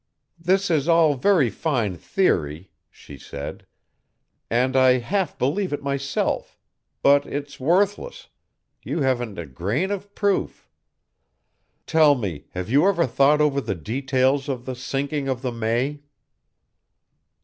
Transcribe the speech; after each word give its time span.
"This 0.39 0.71
is 0.71 0.89
all 0.89 1.13
very 1.13 1.51
fine 1.51 1.95
theory," 1.95 2.71
she 2.89 3.19
said, 3.19 3.67
"and 4.49 4.75
I 4.75 4.97
half 4.97 5.37
believe 5.37 5.71
it 5.73 5.83
myself, 5.83 6.57
but 7.03 7.27
it's 7.27 7.59
worthless; 7.59 8.27
you 8.81 9.01
haven't 9.01 9.37
a 9.37 9.45
grain 9.45 9.91
of 9.91 10.15
proof. 10.15 10.67
Tell 11.85 12.15
me, 12.15 12.45
have 12.53 12.67
you 12.67 12.87
ever 12.87 13.05
thought 13.05 13.41
over 13.41 13.61
the 13.61 13.75
details 13.75 14.49
of 14.49 14.65
the 14.65 14.73
sinking 14.73 15.27
of 15.27 15.43
the 15.43 15.51
_May? 15.51 15.99